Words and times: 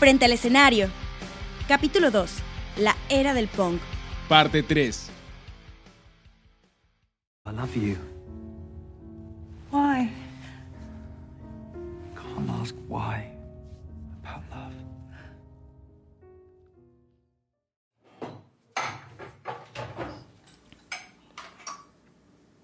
Frente 0.00 0.24
al 0.24 0.32
escenario. 0.32 0.88
Capítulo 1.68 2.10
2. 2.10 2.32
La 2.78 2.96
era 3.10 3.34
del 3.34 3.48
punk. 3.48 3.82
Parte 4.30 4.62
3. 4.62 5.10
I 7.44 7.50
love 7.54 7.74
you. 7.74 7.98
Why? 9.70 10.10
Can't 12.14 12.50
ask 12.62 12.74
why. 12.88 13.26
About 14.24 14.42
love. 14.50 14.72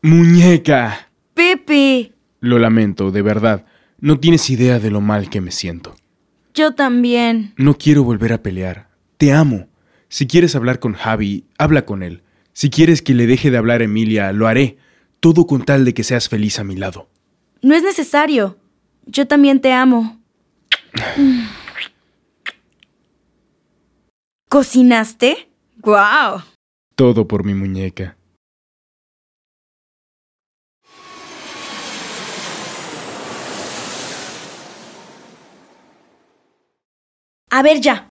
Muñeca. 0.01 1.11
Pepe. 1.35 2.15
Lo 2.41 2.59
lamento, 2.59 3.11
de 3.11 3.21
verdad. 3.21 3.67
No 4.01 4.19
tienes 4.21 4.49
idea 4.49 4.79
de 4.79 4.91
lo 4.91 5.03
mal 5.03 5.29
que 5.29 5.43
me 5.43 5.51
siento. 5.51 5.95
Yo 6.57 6.73
también. 6.73 7.53
No 7.59 7.77
quiero 7.77 8.03
volver 8.03 8.33
a 8.33 8.43
pelear. 8.43 8.89
Te 9.19 9.31
amo. 9.35 9.69
Si 10.09 10.27
quieres 10.27 10.57
hablar 10.57 10.81
con 10.81 10.95
Javi, 10.95 11.45
habla 11.59 11.85
con 11.85 12.03
él. 12.03 12.23
Si 12.55 12.71
quieres 12.71 13.03
que 13.03 13.13
le 13.13 13.27
deje 13.27 13.51
de 13.51 13.59
hablar 13.59 13.83
a 13.83 13.85
Emilia, 13.85 14.33
lo 14.33 14.47
haré. 14.47 14.79
Todo 15.21 15.47
con 15.47 15.67
tal 15.67 15.85
de 15.85 15.93
que 15.93 16.03
seas 16.03 16.31
feliz 16.31 16.59
a 16.59 16.65
mi 16.65 16.75
lado. 16.75 17.11
No 17.61 17.75
es 17.75 17.83
necesario. 17.83 18.57
Yo 19.05 19.27
también 19.27 19.61
te 19.61 19.75
amo. 19.75 20.19
¿Cocinaste? 24.49 25.51
¡Guau! 25.77 26.41
Todo 26.95 27.29
por 27.29 27.45
mi 27.45 27.53
muñeca. 27.53 28.16
A 37.57 37.63
ver 37.63 37.81
ya. 37.81 38.11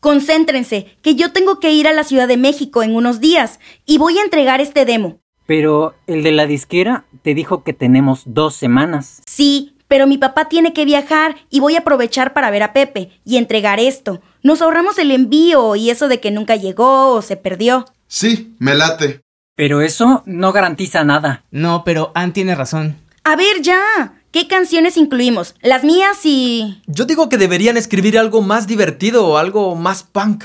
Concéntrense, 0.00 0.96
que 1.02 1.16
yo 1.16 1.30
tengo 1.30 1.60
que 1.60 1.70
ir 1.70 1.86
a 1.86 1.92
la 1.92 2.02
Ciudad 2.02 2.26
de 2.26 2.38
México 2.38 2.82
en 2.82 2.96
unos 2.96 3.20
días 3.20 3.60
y 3.84 3.98
voy 3.98 4.16
a 4.16 4.22
entregar 4.22 4.62
este 4.62 4.86
demo. 4.86 5.20
Pero 5.44 5.94
el 6.06 6.22
de 6.22 6.32
la 6.32 6.46
disquera 6.46 7.04
te 7.20 7.34
dijo 7.34 7.62
que 7.62 7.74
tenemos 7.74 8.22
dos 8.24 8.54
semanas. 8.54 9.20
Sí, 9.26 9.76
pero 9.86 10.06
mi 10.06 10.16
papá 10.16 10.48
tiene 10.48 10.72
que 10.72 10.86
viajar 10.86 11.36
y 11.50 11.60
voy 11.60 11.76
a 11.76 11.80
aprovechar 11.80 12.32
para 12.32 12.50
ver 12.50 12.62
a 12.62 12.72
Pepe 12.72 13.10
y 13.22 13.36
entregar 13.36 13.80
esto. 13.80 14.22
Nos 14.42 14.62
ahorramos 14.62 14.98
el 14.98 15.10
envío 15.10 15.76
y 15.76 15.90
eso 15.90 16.08
de 16.08 16.18
que 16.18 16.30
nunca 16.30 16.56
llegó 16.56 17.12
o 17.12 17.20
se 17.20 17.36
perdió. 17.36 17.84
Sí, 18.06 18.54
me 18.58 18.74
late. 18.74 19.20
Pero 19.56 19.82
eso 19.82 20.22
no 20.24 20.52
garantiza 20.52 21.04
nada. 21.04 21.44
No, 21.50 21.84
pero 21.84 22.12
Ann 22.14 22.32
tiene 22.32 22.54
razón. 22.54 22.96
A 23.24 23.36
ver 23.36 23.60
ya. 23.60 24.22
¿Qué 24.36 24.48
canciones 24.48 24.98
incluimos? 24.98 25.54
Las 25.62 25.82
mías 25.82 26.18
y... 26.24 26.82
Yo 26.86 27.06
digo 27.06 27.30
que 27.30 27.38
deberían 27.38 27.78
escribir 27.78 28.18
algo 28.18 28.42
más 28.42 28.66
divertido 28.66 29.26
o 29.26 29.38
algo 29.38 29.74
más 29.76 30.02
punk. 30.02 30.44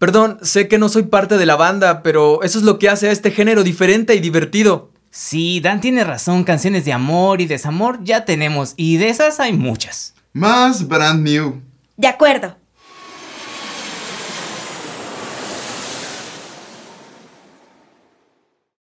Perdón, 0.00 0.38
sé 0.42 0.66
que 0.66 0.78
no 0.78 0.88
soy 0.88 1.04
parte 1.04 1.38
de 1.38 1.46
la 1.46 1.54
banda, 1.54 2.02
pero 2.02 2.42
eso 2.42 2.58
es 2.58 2.64
lo 2.64 2.80
que 2.80 2.88
hace 2.88 3.08
a 3.08 3.12
este 3.12 3.30
género 3.30 3.62
diferente 3.62 4.16
y 4.16 4.18
divertido. 4.18 4.90
Sí, 5.12 5.60
Dan 5.60 5.80
tiene 5.80 6.02
razón, 6.02 6.42
canciones 6.42 6.84
de 6.86 6.92
amor 6.92 7.40
y 7.40 7.46
desamor 7.46 8.02
ya 8.02 8.24
tenemos, 8.24 8.74
y 8.76 8.96
de 8.96 9.10
esas 9.10 9.38
hay 9.38 9.52
muchas. 9.52 10.16
Más 10.32 10.88
brand 10.88 11.22
new. 11.22 11.62
De 11.96 12.08
acuerdo. 12.08 12.56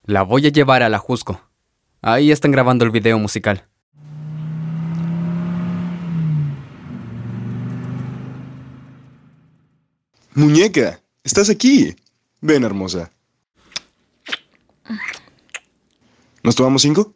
La 0.06 0.22
voy 0.22 0.48
a 0.48 0.52
llevar 0.52 0.84
a 0.84 0.88
la 0.88 1.00
Jusco. 1.00 1.42
Ahí 2.02 2.32
están 2.32 2.52
grabando 2.52 2.86
el 2.86 2.92
video 2.92 3.20
musical. 3.20 3.68
Muñeca, 10.34 11.02
estás 11.24 11.50
aquí. 11.50 11.96
Ven, 12.40 12.64
hermosa. 12.64 13.12
¿Nos 16.44 16.56
tomamos 16.56 16.82
cinco? 16.82 17.14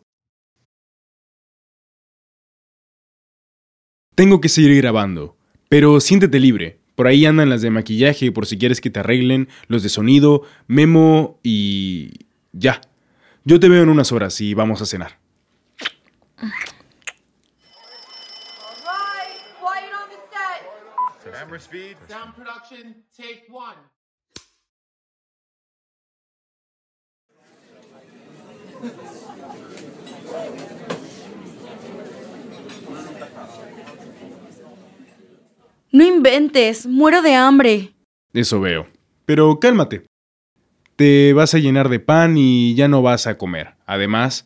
Tengo 4.15 4.39
que 4.39 4.49
seguir 4.49 4.75
grabando, 4.77 5.37
pero 5.69 5.99
siéntete 5.99 6.39
libre. 6.39 6.79
Por 6.95 7.07
ahí 7.07 7.25
andan 7.25 7.49
las 7.49 7.61
de 7.61 7.69
maquillaje 7.69 8.31
por 8.31 8.45
si 8.45 8.57
quieres 8.57 8.79
que 8.79 8.89
te 8.89 8.99
arreglen, 8.99 9.49
los 9.67 9.83
de 9.83 9.89
sonido, 9.89 10.43
memo 10.67 11.39
y... 11.43 12.27
ya. 12.53 12.81
Yo 13.43 13.59
te 13.59 13.69
veo 13.69 13.83
en 13.83 13.89
unas 13.89 14.11
horas 14.11 14.39
y 14.41 14.53
vamos 14.53 14.81
a 14.81 14.85
cenar. 14.85 15.19
Camera 21.55 21.59
speed. 21.59 21.97
Sound 22.09 22.33
production, 22.35 23.05
take 23.15 23.45
one. 23.49 23.75
No 35.91 36.03
inventes, 36.03 36.85
muero 36.85 37.21
de 37.21 37.35
hambre. 37.35 37.93
Eso 38.33 38.59
veo. 38.59 38.87
Pero 39.25 39.59
cálmate. 39.59 40.05
Te 40.97 41.33
vas 41.33 41.53
a 41.53 41.59
llenar 41.59 41.87
de 41.89 41.99
pan 41.99 42.35
y 42.37 42.75
ya 42.75 42.87
no 42.87 43.01
vas 43.01 43.27
a 43.27 43.37
comer. 43.37 43.75
Además, 43.85 44.45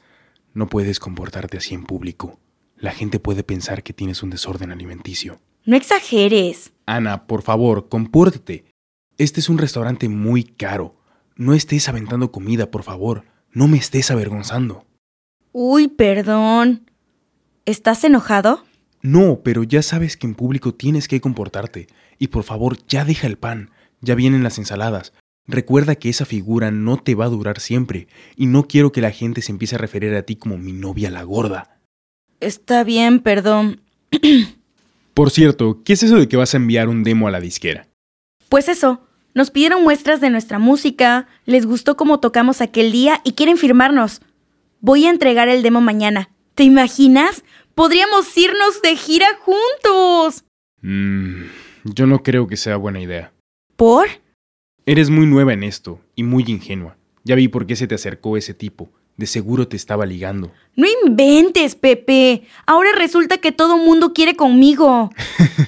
no 0.54 0.68
puedes 0.68 1.00
comportarte 1.00 1.58
así 1.58 1.74
en 1.74 1.86
público. 1.86 2.40
La 2.78 2.92
gente 2.92 3.20
puede 3.20 3.44
pensar 3.44 3.82
que 3.82 3.94
tienes 3.94 4.22
un 4.22 4.30
desorden 4.30 4.72
alimenticio. 4.72 5.40
No 5.66 5.76
exageres. 5.76 6.72
Ana, 6.90 7.28
por 7.28 7.44
favor, 7.44 7.88
compórtate. 7.88 8.66
Este 9.20 9.40
es 9.40 9.48
un 9.48 9.60
restaurante 9.60 10.10
muy 10.10 10.44
caro. 10.44 10.96
No 11.36 11.54
estés 11.54 11.88
aventando 11.88 12.32
comida, 12.32 12.72
por 12.72 12.82
favor. 12.82 13.26
No 13.52 13.68
me 13.68 13.78
estés 13.78 14.10
avergonzando. 14.10 14.86
Uy, 15.52 15.88
perdón. 15.88 16.90
¿Estás 17.66 18.04
enojado? 18.04 18.64
No, 19.04 19.42
pero 19.44 19.62
ya 19.62 19.84
sabes 19.84 20.18
que 20.18 20.26
en 20.26 20.34
público 20.34 20.74
tienes 20.74 21.08
que 21.08 21.22
comportarte. 21.22 21.86
Y 22.18 22.30
por 22.30 22.44
favor, 22.44 22.78
ya 22.88 23.06
deja 23.06 23.28
el 23.28 23.38
pan. 23.38 23.70
Ya 24.02 24.16
vienen 24.16 24.42
las 24.42 24.58
ensaladas. 24.58 25.14
Recuerda 25.46 25.96
que 25.96 26.10
esa 26.10 26.26
figura 26.26 26.72
no 26.72 26.98
te 26.98 27.14
va 27.14 27.26
a 27.26 27.30
durar 27.30 27.60
siempre. 27.60 28.08
Y 28.36 28.48
no 28.48 28.64
quiero 28.64 28.92
que 28.92 29.02
la 29.02 29.12
gente 29.12 29.44
se 29.44 29.52
empiece 29.52 29.76
a 29.76 29.80
referir 29.80 30.16
a 30.16 30.24
ti 30.24 30.36
como 30.36 30.58
mi 30.58 30.74
novia 30.74 31.12
la 31.12 31.22
gorda. 31.22 31.80
Está 32.40 32.84
bien, 32.84 33.20
perdón. 33.20 33.82
Por 35.20 35.32
cierto, 35.32 35.82
¿qué 35.84 35.92
es 35.92 36.04
eso 36.04 36.16
de 36.16 36.30
que 36.30 36.38
vas 36.38 36.54
a 36.54 36.58
enviar 36.58 36.88
un 36.88 37.04
demo 37.04 37.28
a 37.28 37.32
la 37.32 37.42
disquera? 37.42 37.90
Pues 38.48 38.70
eso, 38.70 39.06
nos 39.34 39.52
pidieron 39.52 39.84
muestras 39.84 40.22
de 40.22 40.30
nuestra 40.30 40.60
música, 40.60 41.28
les 41.44 41.66
gustó 41.66 41.98
cómo 41.98 42.22
tocamos 42.22 42.62
aquel 42.62 42.94
día 42.94 43.20
y 43.26 43.34
quieren 43.34 43.58
firmarnos. 43.58 44.22
Voy 44.80 45.06
a 45.06 45.10
entregar 45.10 45.50
el 45.50 45.62
demo 45.62 45.82
mañana. 45.82 46.30
¿Te 46.56 46.64
imaginas? 46.64 47.44
Podríamos 47.76 48.38
irnos 48.38 48.82
de 48.82 48.96
gira 48.96 49.28
juntos. 49.42 50.46
Mmm, 50.84 51.48
yo 51.84 52.08
no 52.08 52.24
creo 52.24 52.48
que 52.48 52.56
sea 52.56 52.78
buena 52.78 53.02
idea. 53.02 53.34
¿Por? 53.76 54.08
Eres 54.86 55.10
muy 55.10 55.26
nueva 55.26 55.52
en 55.52 55.64
esto 55.64 56.00
y 56.16 56.24
muy 56.24 56.46
ingenua. 56.48 56.96
Ya 57.26 57.36
vi 57.36 57.50
por 57.50 57.68
qué 57.68 57.76
se 57.76 57.88
te 57.88 57.96
acercó 57.96 58.38
ese 58.38 58.54
tipo. 58.54 58.90
De 59.20 59.28
seguro 59.28 59.68
te 59.68 59.76
estaba 59.76 60.06
ligando. 60.06 60.54
No 60.78 60.88
inventes, 61.04 61.76
Pepe. 61.76 62.44
Ahora 62.66 62.92
resulta 62.96 63.40
que 63.40 63.52
todo 63.52 63.78
mundo 63.78 64.14
quiere 64.14 64.38
conmigo. 64.38 65.10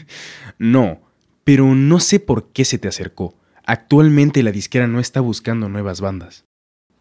no, 0.58 1.02
pero 1.44 1.76
no 1.76 2.00
sé 2.00 2.22
por 2.22 2.54
qué 2.54 2.64
se 2.64 2.78
te 2.78 2.88
acercó. 2.88 3.36
Actualmente 3.66 4.42
la 4.42 4.54
disquera 4.54 4.88
no 4.88 5.02
está 5.02 5.20
buscando 5.20 5.68
nuevas 5.68 6.00
bandas. 6.00 6.46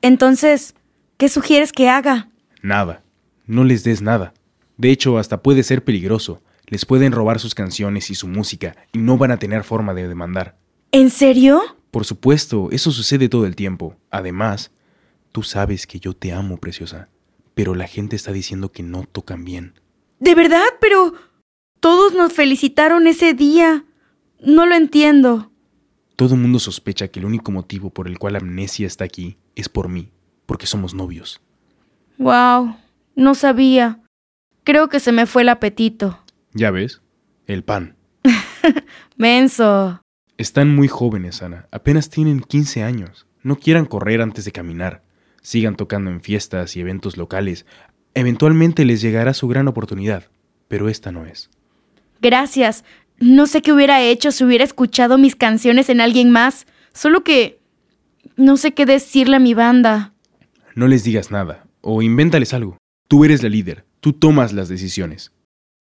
Entonces, 0.02 0.74
¿qué 1.18 1.28
sugieres 1.28 1.70
que 1.70 1.88
haga? 1.88 2.30
Nada. 2.62 3.04
No 3.46 3.62
les 3.62 3.84
des 3.84 4.02
nada. 4.02 4.34
De 4.76 4.90
hecho, 4.90 5.18
hasta 5.18 5.44
puede 5.44 5.62
ser 5.62 5.84
peligroso. 5.84 6.42
Les 6.66 6.84
pueden 6.84 7.12
robar 7.12 7.38
sus 7.38 7.54
canciones 7.54 8.10
y 8.10 8.16
su 8.16 8.26
música 8.26 8.74
y 8.92 8.98
no 8.98 9.16
van 9.18 9.30
a 9.30 9.38
tener 9.38 9.62
forma 9.62 9.94
de 9.94 10.08
demandar. 10.08 10.58
¿En 10.90 11.10
serio? 11.10 11.62
Por 11.92 12.04
supuesto, 12.04 12.70
eso 12.72 12.90
sucede 12.90 13.28
todo 13.28 13.46
el 13.46 13.54
tiempo. 13.54 13.94
Además, 14.10 14.72
tú 15.32 15.42
sabes 15.42 15.86
que 15.86 16.00
yo 16.00 16.14
te 16.14 16.32
amo, 16.32 16.58
preciosa. 16.58 17.08
Pero 17.54 17.74
la 17.74 17.86
gente 17.86 18.16
está 18.16 18.32
diciendo 18.32 18.72
que 18.72 18.82
no 18.82 19.04
tocan 19.04 19.44
bien. 19.44 19.74
¿De 20.18 20.34
verdad? 20.34 20.66
Pero... 20.80 21.14
Todos 21.80 22.12
nos 22.12 22.34
felicitaron 22.34 23.06
ese 23.06 23.32
día. 23.32 23.86
No 24.38 24.66
lo 24.66 24.74
entiendo. 24.74 25.50
Todo 26.14 26.34
el 26.34 26.40
mundo 26.42 26.58
sospecha 26.58 27.08
que 27.08 27.20
el 27.20 27.24
único 27.24 27.50
motivo 27.50 27.88
por 27.88 28.06
el 28.06 28.18
cual 28.18 28.36
Amnesia 28.36 28.86
está 28.86 29.04
aquí 29.04 29.38
es 29.54 29.70
por 29.70 29.88
mí, 29.88 30.12
porque 30.44 30.66
somos 30.66 30.92
novios. 30.92 31.40
Wow, 32.18 32.76
no 33.16 33.34
sabía. 33.34 34.00
Creo 34.64 34.90
que 34.90 35.00
se 35.00 35.12
me 35.12 35.24
fue 35.24 35.40
el 35.40 35.48
apetito. 35.48 36.22
¿Ya 36.52 36.70
ves? 36.70 37.00
El 37.46 37.64
pan. 37.64 37.96
Menso. 39.16 40.02
Están 40.36 40.74
muy 40.74 40.88
jóvenes, 40.88 41.42
Ana. 41.42 41.66
Apenas 41.70 42.10
tienen 42.10 42.40
15 42.40 42.82
años. 42.82 43.26
No 43.42 43.56
quieran 43.56 43.86
correr 43.86 44.20
antes 44.20 44.44
de 44.44 44.52
caminar. 44.52 45.02
Sigan 45.40 45.76
tocando 45.76 46.10
en 46.10 46.20
fiestas 46.20 46.76
y 46.76 46.80
eventos 46.80 47.16
locales. 47.16 47.66
Eventualmente 48.14 48.84
les 48.84 49.00
llegará 49.00 49.34
su 49.34 49.48
gran 49.48 49.68
oportunidad, 49.68 50.30
pero 50.68 50.88
esta 50.88 51.12
no 51.12 51.24
es. 51.24 51.50
Gracias. 52.20 52.84
No 53.18 53.46
sé 53.46 53.62
qué 53.62 53.72
hubiera 53.72 54.02
hecho 54.02 54.32
si 54.32 54.44
hubiera 54.44 54.64
escuchado 54.64 55.18
mis 55.18 55.36
canciones 55.36 55.88
en 55.88 56.00
alguien 56.00 56.30
más. 56.30 56.66
Solo 56.92 57.22
que 57.22 57.60
no 58.36 58.56
sé 58.56 58.72
qué 58.72 58.86
decirle 58.86 59.36
a 59.36 59.40
mi 59.40 59.54
banda. 59.54 60.12
No 60.74 60.88
les 60.88 61.04
digas 61.04 61.30
nada, 61.30 61.66
o 61.80 62.02
invéntales 62.02 62.54
algo. 62.54 62.78
Tú 63.08 63.24
eres 63.24 63.42
la 63.42 63.48
líder, 63.48 63.84
tú 64.00 64.12
tomas 64.12 64.52
las 64.52 64.68
decisiones. 64.68 65.32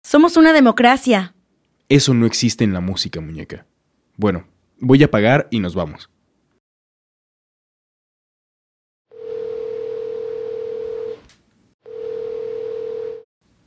Somos 0.03 0.37
una 0.37 0.53
democracia. 0.53 1.35
Eso 1.89 2.13
no 2.13 2.25
existe 2.25 2.63
en 2.63 2.73
la 2.73 2.81
música, 2.81 3.21
muñeca. 3.21 3.65
Bueno, 4.15 4.47
voy 4.79 5.03
a 5.03 5.11
pagar 5.11 5.47
y 5.51 5.59
nos 5.59 5.75
vamos. 5.75 6.09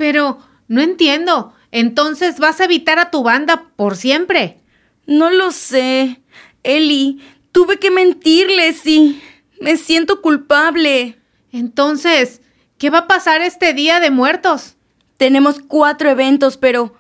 Pero, 0.00 0.38
no 0.66 0.80
entiendo. 0.80 1.52
Entonces 1.72 2.38
vas 2.38 2.58
a 2.58 2.64
evitar 2.64 2.98
a 2.98 3.10
tu 3.10 3.22
banda 3.22 3.66
por 3.76 3.96
siempre. 3.96 4.56
No 5.04 5.28
lo 5.28 5.52
sé. 5.52 6.22
Eli, 6.62 7.20
tuve 7.52 7.76
que 7.76 7.90
mentirles 7.90 8.86
y 8.86 9.20
me 9.60 9.76
siento 9.76 10.22
culpable. 10.22 11.18
Entonces, 11.52 12.40
¿qué 12.78 12.88
va 12.88 13.00
a 13.00 13.06
pasar 13.08 13.42
este 13.42 13.74
día 13.74 14.00
de 14.00 14.10
muertos? 14.10 14.76
Tenemos 15.18 15.60
cuatro 15.60 16.08
eventos, 16.08 16.56
pero 16.56 16.94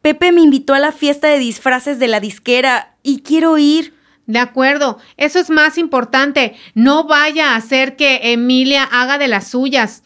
Pepe 0.00 0.30
me 0.30 0.42
invitó 0.42 0.74
a 0.74 0.78
la 0.78 0.92
fiesta 0.92 1.26
de 1.26 1.40
disfraces 1.40 1.98
de 1.98 2.06
la 2.06 2.20
disquera 2.20 2.94
y 3.02 3.22
quiero 3.22 3.58
ir. 3.58 3.94
De 4.26 4.38
acuerdo, 4.38 5.00
eso 5.16 5.40
es 5.40 5.50
más 5.50 5.76
importante. 5.76 6.54
No 6.74 7.08
vaya 7.08 7.50
a 7.50 7.56
hacer 7.56 7.96
que 7.96 8.32
Emilia 8.32 8.84
haga 8.84 9.18
de 9.18 9.26
las 9.26 9.48
suyas. 9.48 10.03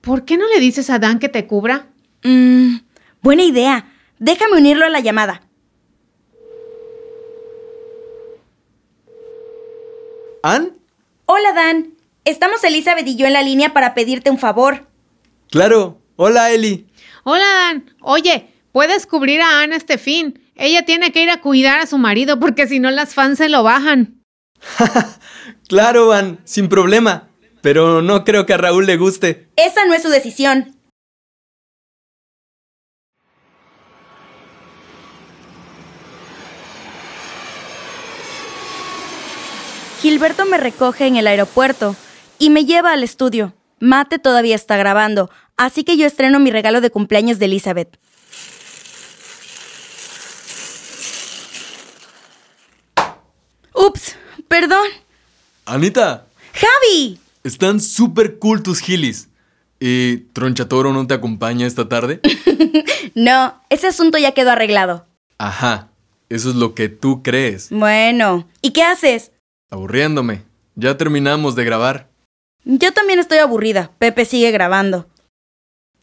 ¿Por 0.00 0.24
qué 0.24 0.36
no 0.36 0.48
le 0.48 0.60
dices 0.60 0.88
a 0.90 0.98
Dan 0.98 1.18
que 1.18 1.28
te 1.28 1.46
cubra? 1.46 1.88
Mm, 2.22 2.76
buena 3.22 3.42
idea. 3.42 3.92
Déjame 4.18 4.56
unirlo 4.56 4.86
a 4.86 4.90
la 4.90 5.00
llamada. 5.00 5.42
¿Ann? 10.42 10.78
Hola, 11.26 11.52
Dan. 11.52 11.94
Estamos 12.24 12.64
Elizabeth 12.64 13.06
y 13.06 13.16
yo 13.16 13.26
en 13.26 13.34
la 13.34 13.42
línea 13.42 13.72
para 13.72 13.94
pedirte 13.94 14.30
un 14.30 14.38
favor. 14.38 14.86
Claro. 15.50 16.00
Hola, 16.16 16.50
Eli. 16.50 16.86
Hola, 17.24 17.44
Dan. 17.44 17.94
Oye, 18.00 18.48
puedes 18.72 19.06
cubrir 19.06 19.42
a 19.42 19.60
Ann 19.60 19.72
este 19.72 19.98
fin. 19.98 20.40
Ella 20.54 20.84
tiene 20.84 21.12
que 21.12 21.22
ir 21.22 21.30
a 21.30 21.40
cuidar 21.40 21.80
a 21.80 21.86
su 21.86 21.98
marido 21.98 22.40
porque 22.40 22.66
si 22.66 22.80
no 22.80 22.90
las 22.90 23.14
fans 23.14 23.38
se 23.38 23.48
lo 23.48 23.62
bajan. 23.62 24.22
claro, 25.68 26.12
Ann, 26.12 26.38
sin 26.44 26.68
problema. 26.68 27.29
Pero 27.62 28.02
no 28.02 28.24
creo 28.24 28.46
que 28.46 28.54
a 28.54 28.58
Raúl 28.58 28.86
le 28.86 28.96
guste. 28.96 29.48
Esa 29.56 29.84
no 29.84 29.94
es 29.94 30.02
su 30.02 30.08
decisión. 30.08 30.76
Gilberto 40.00 40.46
me 40.46 40.56
recoge 40.56 41.06
en 41.06 41.16
el 41.16 41.26
aeropuerto 41.26 41.94
y 42.38 42.48
me 42.48 42.64
lleva 42.64 42.92
al 42.92 43.04
estudio. 43.04 43.54
Mate 43.80 44.18
todavía 44.18 44.56
está 44.56 44.78
grabando, 44.78 45.30
así 45.58 45.84
que 45.84 45.98
yo 45.98 46.06
estreno 46.06 46.38
mi 46.38 46.50
regalo 46.50 46.80
de 46.80 46.90
cumpleaños 46.90 47.38
de 47.38 47.44
Elizabeth. 47.44 47.98
Ups, 53.74 54.16
perdón. 54.48 54.86
Anita. 55.66 56.26
Javi. 56.54 57.20
Están 57.42 57.80
súper 57.80 58.38
cool 58.38 58.62
tus 58.62 58.80
gilis. 58.80 59.28
¿Y 59.78 60.18
Tronchatoro 60.34 60.92
no 60.92 61.06
te 61.06 61.14
acompaña 61.14 61.66
esta 61.66 61.88
tarde? 61.88 62.20
no, 63.14 63.54
ese 63.70 63.86
asunto 63.86 64.18
ya 64.18 64.32
quedó 64.32 64.50
arreglado. 64.50 65.06
Ajá, 65.38 65.88
eso 66.28 66.50
es 66.50 66.56
lo 66.56 66.74
que 66.74 66.90
tú 66.90 67.22
crees. 67.22 67.70
Bueno, 67.70 68.46
¿y 68.60 68.72
qué 68.72 68.82
haces? 68.82 69.32
Aburriéndome. 69.70 70.42
Ya 70.74 70.98
terminamos 70.98 71.56
de 71.56 71.64
grabar. 71.64 72.10
Yo 72.64 72.92
también 72.92 73.18
estoy 73.18 73.38
aburrida. 73.38 73.90
Pepe 73.98 74.26
sigue 74.26 74.50
grabando. 74.50 75.08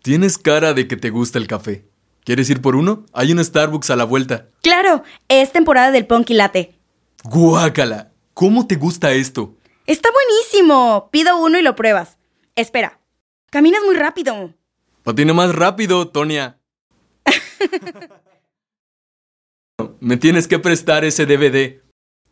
Tienes 0.01 0.39
cara 0.39 0.73
de 0.73 0.87
que 0.87 0.97
te 0.97 1.11
gusta 1.11 1.37
el 1.37 1.47
café. 1.47 1.85
¿Quieres 2.23 2.49
ir 2.49 2.61
por 2.61 2.75
uno? 2.75 3.05
Hay 3.13 3.31
un 3.31 3.43
Starbucks 3.43 3.89
a 3.91 3.95
la 3.95 4.05
vuelta. 4.05 4.47
Claro, 4.63 5.03
es 5.29 5.51
temporada 5.51 5.91
del 5.91 6.07
Punky 6.07 6.33
Latte. 6.33 6.75
Guácala. 7.23 8.11
¿Cómo 8.33 8.67
te 8.67 8.75
gusta 8.75 9.11
esto? 9.13 9.55
Está 9.87 10.09
buenísimo. 10.11 11.09
Pido 11.11 11.37
uno 11.37 11.57
y 11.57 11.61
lo 11.61 11.75
pruebas. 11.75 12.17
Espera. 12.55 12.99
Caminas 13.49 13.81
muy 13.85 13.95
rápido. 13.95 14.53
Patina 15.03 15.33
más 15.33 15.55
rápido, 15.55 16.09
Tonia. 16.09 16.59
me 20.01 20.17
tienes 20.17 20.49
que 20.49 20.59
prestar 20.59 21.05
ese 21.05 21.25
DVD. 21.25 21.81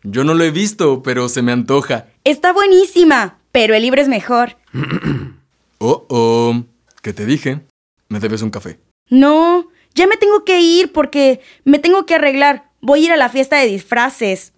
Yo 0.03 0.25
no 0.25 0.33
lo 0.33 0.43
he 0.43 0.51
visto, 0.51 1.01
pero 1.01 1.29
se 1.29 1.41
me 1.41 1.53
antoja. 1.53 2.07
Está 2.25 2.51
buenísima, 2.51 3.39
pero 3.53 3.73
el 3.73 3.83
libro 3.83 4.01
es 4.01 4.09
mejor. 4.09 4.57
oh, 5.79 6.05
oh. 6.09 6.61
¿Qué 7.01 7.13
te 7.13 7.25
dije? 7.25 7.61
Me 8.09 8.19
debes 8.19 8.41
un 8.41 8.49
café. 8.49 8.79
No, 9.09 9.69
ya 9.93 10.07
me 10.07 10.17
tengo 10.17 10.43
que 10.43 10.59
ir 10.59 10.91
porque 10.91 11.39
me 11.63 11.79
tengo 11.79 12.05
que 12.05 12.15
arreglar. 12.15 12.69
Voy 12.81 12.99
a 12.99 13.05
ir 13.05 13.11
a 13.13 13.17
la 13.17 13.29
fiesta 13.29 13.57
de 13.57 13.67
disfraces. 13.67 14.51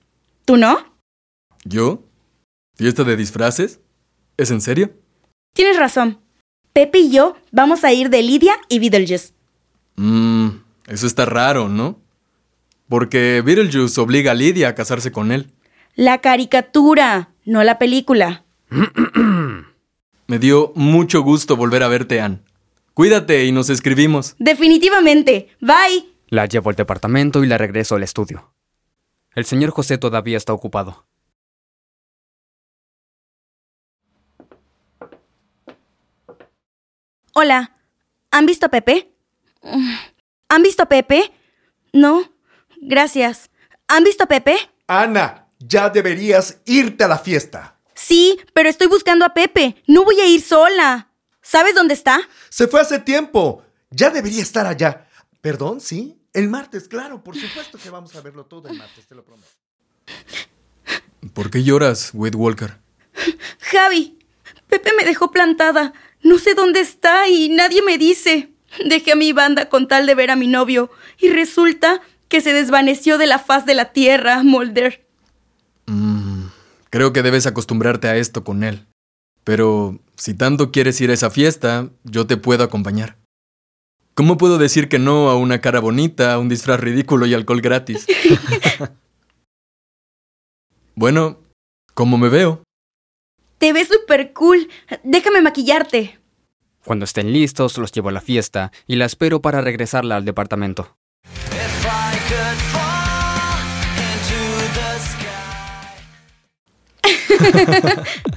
¿Tú 0.46 0.58
no? 0.58 0.98
¿Yo? 1.64 2.06
¿Fiesta 2.78 3.04
de 3.04 3.16
disfraces? 3.18 3.80
¿Es 4.38 4.52
en 4.52 4.62
serio? 4.62 4.92
Tienes 5.54 5.78
razón. 5.78 6.20
Pepe 6.74 7.00
y 7.00 7.10
yo 7.10 7.36
vamos 7.52 7.84
a 7.84 7.92
ir 7.92 8.12
de 8.12 8.22
Lidia 8.22 8.54
y 8.70 8.78
Beetlejuice. 8.78 9.34
Mmm, 9.96 10.50
eso 10.86 11.08
está 11.08 11.26
raro, 11.26 11.70
¿no? 11.70 12.00
Porque 12.88 13.42
Beetlejuice 13.44 14.00
obliga 14.00 14.32
a 14.32 14.36
Lidia 14.36 14.70
a 14.70 14.76
casarse 14.76 15.12
con 15.12 15.32
él. 15.32 15.52
La 15.96 16.20
caricatura, 16.20 17.32
no 17.46 17.64
la 17.64 17.80
película. 17.80 18.46
Me 20.28 20.38
dio 20.38 20.72
mucho 20.76 21.22
gusto 21.22 21.56
volver 21.58 21.82
a 21.82 21.88
verte, 21.88 22.22
Ann. 22.22 22.44
Cuídate 22.94 23.46
y 23.46 23.52
nos 23.52 23.72
escribimos. 23.72 24.36
Definitivamente. 24.38 25.50
Bye. 25.62 26.06
La 26.28 26.46
llevo 26.46 26.70
al 26.70 26.76
departamento 26.76 27.44
y 27.44 27.48
la 27.48 27.58
regreso 27.58 27.96
al 27.96 28.04
estudio. 28.04 28.54
El 29.34 29.46
señor 29.46 29.72
José 29.72 29.98
todavía 29.98 30.38
está 30.38 30.54
ocupado. 30.54 31.06
Hola. 37.39 37.78
¿Han 38.31 38.48
visto 38.48 38.66
a 38.66 38.69
Pepe? 38.69 39.13
¿Han 40.50 40.63
visto 40.63 40.81
a 40.81 40.89
Pepe? 40.89 41.31
No. 41.94 42.33
Gracias. 42.81 43.52
¿Han 43.88 44.04
visto 44.04 44.23
a 44.23 44.28
Pepe? 44.28 44.57
Ana, 44.88 45.45
ya 45.59 45.92
deberías 45.92 46.62
irte 46.66 47.04
a 47.04 47.07
la 47.07 47.19
fiesta. 47.19 47.78
Sí, 47.94 48.40
pero 48.54 48.69
estoy 48.69 48.88
buscando 48.88 49.23
a 49.23 49.35
Pepe. 49.35 49.83
No 49.85 50.04
voy 50.04 50.19
a 50.19 50.26
ir 50.26 50.42
sola. 50.42 51.12
¿Sabes 51.44 51.76
dónde 51.76 51.94
está? 51.94 52.19
Se 52.50 52.68
fue 52.68 52.81
hace 52.81 52.97
tiempo. 52.97 53.64
Ya 53.92 54.09
debería 54.09 54.42
estar 54.42 54.66
allá. 54.66 55.07
Perdón, 55.40 55.80
sí. 55.80 56.19
El 56.33 56.50
martes, 56.50 56.88
claro, 56.88 57.23
por 57.23 57.35
supuesto 57.35 57.78
que 57.78 57.92
vamos 57.92 58.16
a 58.16 58.21
verlo 58.21 58.45
todo 58.45 58.68
el 58.68 58.80
martes, 58.80 59.06
te 59.06 59.14
lo 59.14 59.23
prometo. 59.23 59.47
¿Por 61.35 61.52
qué 61.52 61.64
lloras, 61.64 62.09
Wade 62.16 62.35
Walker? 62.35 62.80
Javi, 63.59 64.18
Pepe 64.68 64.92
me 64.94 65.06
dejó 65.06 65.30
plantada. 65.30 65.94
No 66.28 66.40
sé 66.40 66.56
dónde 66.56 66.81
está 66.81 67.30
y 67.30 67.48
nadie 67.48 67.81
me 67.81 67.98
dice. 67.98 68.50
Dejé 68.86 69.14
a 69.14 69.16
mi 69.16 69.31
banda 69.31 69.69
con 69.69 69.88
tal 69.88 70.06
de 70.06 70.14
ver 70.14 70.30
a 70.30 70.36
mi 70.36 70.48
novio 70.48 70.92
y 71.22 71.30
resulta 71.30 72.02
que 72.28 72.42
se 72.42 72.52
desvaneció 72.52 73.18
de 73.18 73.28
la 73.28 73.40
faz 73.40 73.66
de 73.66 73.74
la 73.74 73.94
tierra, 73.94 74.44
Mulder. 74.44 75.07
Mm, 75.86 76.48
creo 76.90 77.14
que 77.14 77.24
debes 77.24 77.48
acostumbrarte 77.48 78.10
a 78.10 78.18
esto 78.18 78.44
con 78.44 78.66
él. 78.66 78.86
Pero 79.46 80.00
si 80.18 80.34
tanto 80.34 80.74
quieres 80.74 81.00
ir 81.00 81.12
a 81.12 81.14
esa 81.14 81.30
fiesta, 81.30 81.92
yo 82.04 82.28
te 82.28 82.36
puedo 82.36 82.66
acompañar. 82.66 83.16
¿Cómo 84.14 84.38
puedo 84.38 84.57
decir 84.57 84.90
que 84.90 85.00
no 85.00 85.30
a 85.30 85.38
una 85.38 85.62
cara 85.62 85.80
bonita, 85.80 86.38
un 86.40 86.50
disfraz 86.50 86.81
ridículo 86.81 87.26
y 87.26 87.36
alcohol 87.36 87.62
gratis? 87.62 88.06
bueno, 90.96 91.38
¿cómo 91.94 92.18
me 92.18 92.28
veo? 92.28 92.67
Te 93.57 93.73
ves 93.73 93.87
súper 93.87 94.33
cool. 94.33 94.69
Déjame 95.04 95.42
maquillarte. 95.42 96.19
Cuando 96.85 97.06
estén 97.06 97.33
listos, 97.33 97.78
los 97.78 97.92
llevo 97.92 98.09
a 98.09 98.11
la 98.11 98.21
fiesta 98.21 98.71
y 98.85 98.95
la 98.95 99.06
espero 99.06 99.42
para 99.42 99.61
regresarla 99.61 100.16
al 100.16 100.26
departamento. 100.26 100.97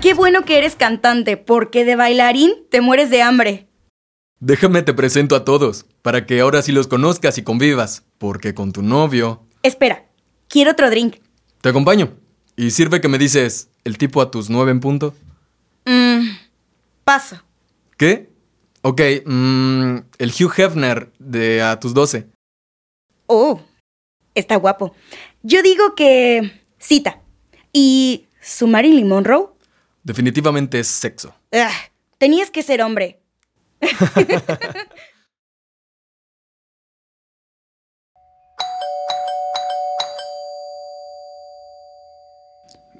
Qué 0.00 0.14
bueno 0.14 0.44
que 0.44 0.56
eres 0.58 0.76
cantante, 0.76 1.36
porque 1.36 1.84
de 1.84 1.94
bailarín 1.96 2.52
te 2.70 2.80
mueres 2.80 3.10
de 3.10 3.20
hambre. 3.22 3.68
Déjame 4.38 4.82
te 4.82 4.94
presento 4.94 5.36
a 5.36 5.44
todos, 5.44 5.84
para 6.00 6.24
que 6.24 6.40
ahora 6.40 6.62
sí 6.62 6.72
los 6.72 6.86
conozcas 6.86 7.36
y 7.36 7.42
convivas, 7.42 8.04
porque 8.16 8.54
con 8.54 8.72
tu 8.72 8.80
novio... 8.80 9.46
Espera, 9.62 10.09
quiero 10.50 10.72
otro 10.72 10.90
drink. 10.90 11.16
Te 11.62 11.70
acompaño. 11.70 12.12
Y 12.56 12.72
sirve 12.72 13.00
que 13.00 13.08
me 13.08 13.16
dices, 13.16 13.70
¿el 13.84 13.96
tipo 13.96 14.20
a 14.20 14.30
tus 14.30 14.50
nueve 14.50 14.70
en 14.70 14.80
punto? 14.80 15.14
Mmm, 15.86 16.28
paso. 17.04 17.42
¿Qué? 17.96 18.28
Ok, 18.82 19.00
mm, 19.24 19.96
el 20.18 20.30
Hugh 20.30 20.52
Hefner 20.58 21.10
de 21.18 21.62
A 21.62 21.80
tus 21.80 21.94
12. 21.94 22.26
Oh, 23.26 23.62
está 24.34 24.56
guapo. 24.56 24.94
Yo 25.42 25.62
digo 25.62 25.94
que 25.94 26.60
cita. 26.78 27.20
¿Y 27.72 28.26
su 28.42 28.66
Marilyn 28.66 29.08
Monroe? 29.08 29.48
Definitivamente 30.02 30.80
es 30.80 30.88
sexo. 30.88 31.34
Ah, 31.52 31.70
tenías 32.18 32.50
que 32.50 32.62
ser 32.62 32.82
hombre. 32.82 33.20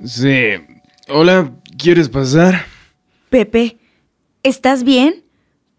Sí. 0.04 0.54
Hola, 1.09 1.52
¿quieres 1.76 2.09
pasar? 2.09 2.64
Pepe, 3.28 3.78
¿estás 4.42 4.83
bien? 4.83 5.25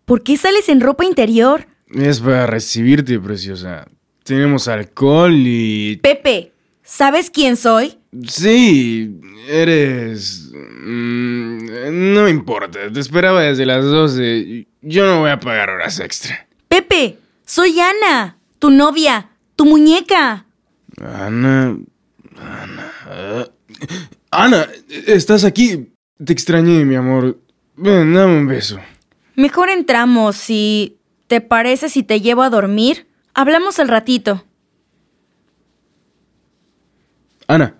¿Por 0.06 0.24
qué 0.24 0.38
sales 0.38 0.70
en 0.70 0.82
ropa 0.82 1.06
interior? 1.06 1.68
Es 1.90 2.20
para 2.20 2.46
recibirte, 2.46 3.20
preciosa. 3.20 3.88
Tenemos 4.24 4.68
alcohol 4.68 5.34
y... 5.36 5.98
Pepe, 5.98 6.52
¿sabes 6.84 7.32
quién 7.32 7.58
soy? 7.58 7.98
Sí, 8.28 9.20
eres... 9.50 10.52
mm, 10.54 12.14
no 12.14 12.28
importa, 12.30 12.92
te 12.92 13.00
esperaba 13.00 13.42
desde 13.42 13.66
las 13.66 13.84
12. 13.84 14.68
Yo 14.82 15.06
no 15.06 15.22
voy 15.22 15.32
a 15.32 15.40
pagar 15.40 15.70
horas 15.72 16.00
extra. 16.00 16.48
Pepe, 16.68 17.18
soy 17.46 17.80
Ana, 17.80 18.38
tu 18.60 18.70
novia, 18.70 19.30
tu 19.56 19.66
muñeca. 19.66 20.46
Ana... 21.02 21.78
Ana... 22.38 23.48
Ana, 24.32 24.68
estás 25.08 25.44
aquí. 25.44 25.94
Te 26.24 26.34
extrañé, 26.34 26.86
mi 26.86 26.96
amor. 26.96 27.40
Ven, 27.76 28.14
dame 28.14 28.38
un 28.38 28.48
beso. 28.48 28.80
Mejor 29.36 29.70
entramos 29.70 30.36
si... 30.36 30.98
¿Te 31.28 31.42
parece 31.42 31.88
si 31.90 32.04
te 32.04 32.20
llevo 32.20 32.44
a 32.44 32.50
dormir? 32.50 33.08
Hablamos 33.34 33.80
al 33.80 33.88
ratito. 33.88 34.46
Ana, 37.48 37.76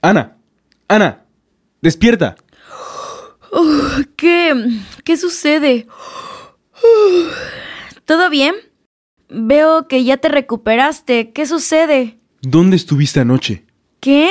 Ana, 0.00 0.36
Ana, 0.88 1.24
despierta. 1.80 2.36
Uh, 3.52 4.02
¿Qué? 4.16 4.80
¿Qué 5.04 5.16
sucede? 5.16 5.86
Uh, 6.82 7.28
¿Todo 8.04 8.30
bien? 8.30 8.54
Veo 9.28 9.88
que 9.88 10.04
ya 10.04 10.16
te 10.16 10.28
recuperaste. 10.28 11.32
¿Qué 11.32 11.46
sucede? 11.46 12.18
¿Dónde 12.42 12.76
estuviste 12.76 13.20
anoche? 13.20 13.64
¿Qué? 14.00 14.30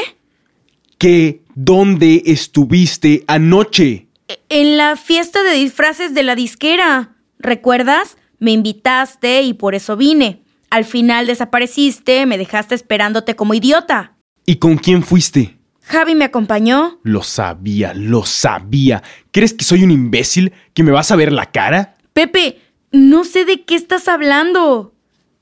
¿Qué? 1.03 1.41
¿Dónde 1.53 2.23
estuviste 2.27 3.25
anoche? 3.27 4.07
En 4.47 4.77
la 4.77 4.95
fiesta 4.95 5.43
de 5.43 5.51
disfraces 5.53 6.13
de 6.13 6.23
la 6.23 6.33
disquera. 6.33 7.17
¿Recuerdas? 7.39 8.15
Me 8.39 8.51
invitaste 8.51 9.41
y 9.41 9.53
por 9.53 9.75
eso 9.75 9.97
vine. 9.97 10.43
Al 10.69 10.85
final 10.85 11.27
desapareciste, 11.27 12.25
me 12.25 12.37
dejaste 12.37 12.75
esperándote 12.75 13.35
como 13.35 13.53
idiota. 13.53 14.15
¿Y 14.45 14.55
con 14.55 14.77
quién 14.77 15.03
fuiste? 15.03 15.57
Javi 15.81 16.15
me 16.15 16.23
acompañó. 16.23 17.01
Lo 17.03 17.21
sabía, 17.21 17.93
lo 17.93 18.23
sabía. 18.23 19.03
¿Crees 19.31 19.53
que 19.53 19.65
soy 19.65 19.83
un 19.83 19.91
imbécil? 19.91 20.53
¿Que 20.73 20.83
me 20.83 20.91
vas 20.91 21.11
a 21.11 21.17
ver 21.17 21.33
la 21.33 21.51
cara? 21.51 21.95
Pepe, 22.13 22.61
no 22.93 23.25
sé 23.25 23.43
de 23.43 23.63
qué 23.63 23.75
estás 23.75 24.07
hablando. 24.07 24.93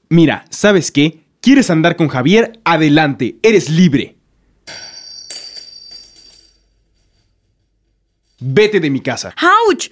Mira, 0.10 0.44
¿sabes 0.50 0.92
qué? 0.92 1.20
¿Quieres 1.40 1.70
andar 1.70 1.98
con 1.98 2.08
Javier? 2.08 2.60
Adelante, 2.64 3.36
eres 3.44 3.70
libre. 3.70 4.16
Vete 8.42 8.80
de 8.80 8.90
mi 8.90 9.02
casa. 9.02 9.34
¡Auch! 9.38 9.92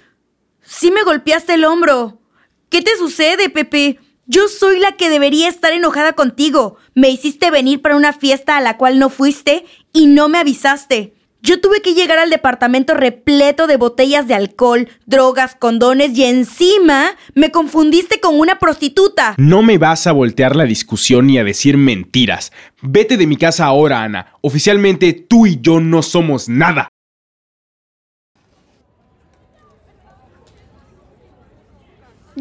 Sí 0.60 0.90
me 0.90 1.04
golpeaste 1.04 1.54
el 1.54 1.64
hombro. 1.64 2.20
¿Qué 2.68 2.82
te 2.82 2.96
sucede, 2.98 3.48
Pepe? 3.48 3.98
Yo 4.26 4.48
soy 4.48 4.80
la 4.80 4.92
que 4.92 5.08
debería 5.08 5.48
estar 5.48 5.72
enojada 5.72 6.14
contigo. 6.14 6.76
Me 6.94 7.10
hiciste 7.10 7.50
venir 7.50 7.80
para 7.80 7.96
una 7.96 8.12
fiesta 8.12 8.56
a 8.56 8.60
la 8.60 8.76
cual 8.76 8.98
no 8.98 9.08
fuiste 9.08 9.64
y 9.92 10.06
no 10.06 10.28
me 10.28 10.38
avisaste. 10.38 11.14
Yo 11.42 11.60
tuve 11.60 11.80
que 11.80 11.94
llegar 11.94 12.18
al 12.18 12.28
departamento 12.28 12.94
repleto 12.94 13.66
de 13.66 13.76
botellas 13.76 14.28
de 14.28 14.34
alcohol, 14.34 14.88
drogas, 15.06 15.54
condones 15.54 16.16
y 16.18 16.24
encima 16.24 17.16
me 17.34 17.50
confundiste 17.50 18.20
con 18.20 18.38
una 18.38 18.58
prostituta. 18.58 19.34
No 19.38 19.62
me 19.62 19.78
vas 19.78 20.06
a 20.06 20.12
voltear 20.12 20.54
la 20.54 20.64
discusión 20.64 21.28
ni 21.28 21.38
a 21.38 21.44
decir 21.44 21.78
mentiras. 21.78 22.52
Vete 22.82 23.16
de 23.16 23.26
mi 23.26 23.36
casa 23.36 23.64
ahora, 23.64 24.02
Ana. 24.02 24.34
Oficialmente 24.42 25.12
tú 25.12 25.46
y 25.46 25.60
yo 25.60 25.80
no 25.80 26.02
somos 26.02 26.48
nada. 26.48 26.88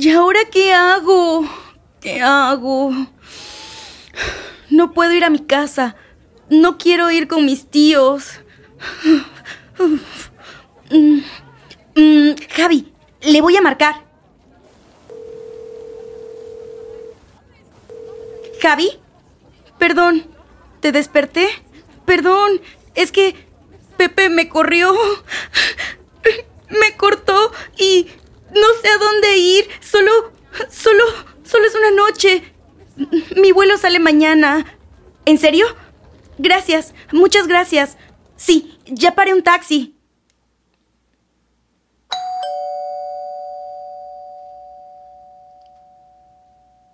¿Y 0.01 0.11
ahora 0.11 0.39
qué 0.49 0.71
hago? 0.71 1.43
¿Qué 1.99 2.21
hago? 2.21 2.93
No 4.69 4.93
puedo 4.93 5.11
ir 5.11 5.25
a 5.25 5.29
mi 5.29 5.39
casa. 5.39 5.97
No 6.49 6.77
quiero 6.77 7.11
ir 7.11 7.27
con 7.27 7.45
mis 7.45 7.69
tíos. 7.69 8.39
Mm, 10.89 12.31
Javi, 12.55 12.93
le 13.21 13.41
voy 13.41 13.57
a 13.57 13.61
marcar. 13.61 14.05
Javi, 18.61 18.99
perdón, 19.77 20.25
¿te 20.79 20.93
desperté? 20.93 21.49
Perdón, 22.05 22.61
es 22.95 23.11
que 23.11 23.35
Pepe 23.97 24.29
me 24.29 24.47
corrió. 24.47 24.95
Me 26.69 26.95
cortó 26.95 27.51
y 27.77 28.07
no 28.53 28.81
sé 28.81 28.87
a 28.87 28.97
dónde 28.97 29.37
ir. 29.37 29.67
Solo, 29.81 30.11
solo, 30.69 31.03
solo 31.43 31.65
es 31.65 31.75
una 31.75 31.91
noche. 31.91 32.53
Mi 33.35 33.51
vuelo 33.51 33.77
sale 33.77 33.99
mañana. 33.99 34.65
¿En 35.25 35.37
serio? 35.37 35.65
Gracias, 36.37 36.93
muchas 37.11 37.47
gracias. 37.47 37.97
Sí, 38.35 38.77
ya 38.85 39.15
paré 39.15 39.33
un 39.33 39.43
taxi. 39.43 39.95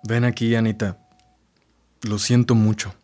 Ven 0.02 0.24
aquí, 0.24 0.54
Anita. 0.54 0.98
Lo 2.02 2.18
siento 2.18 2.54
mucho. 2.54 2.94